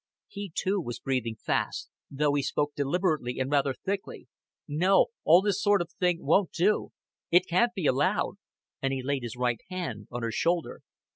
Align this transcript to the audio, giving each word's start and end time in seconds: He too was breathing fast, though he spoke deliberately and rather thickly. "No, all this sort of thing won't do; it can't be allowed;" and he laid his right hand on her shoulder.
He 0.27 0.51
too 0.55 0.81
was 0.81 0.97
breathing 0.99 1.35
fast, 1.35 1.91
though 2.09 2.33
he 2.33 2.41
spoke 2.41 2.73
deliberately 2.73 3.37
and 3.37 3.51
rather 3.51 3.75
thickly. 3.75 4.25
"No, 4.67 5.09
all 5.25 5.43
this 5.43 5.61
sort 5.61 5.79
of 5.79 5.91
thing 5.91 6.25
won't 6.25 6.49
do; 6.51 6.89
it 7.29 7.45
can't 7.47 7.75
be 7.75 7.85
allowed;" 7.85 8.37
and 8.81 8.93
he 8.93 9.03
laid 9.03 9.21
his 9.21 9.37
right 9.37 9.61
hand 9.69 10.07
on 10.09 10.23
her 10.23 10.31
shoulder. 10.31 10.81